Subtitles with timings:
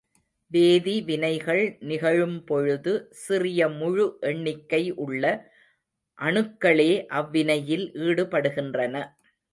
[0.51, 2.93] வேதி வினைகள் நிகழும்பொழுது
[3.19, 5.23] சிறிய முழு எண்ணிக்கை உள்ள
[6.19, 8.95] அணுக்களே அவ்வினையில் ஈடுபடுகின்றன.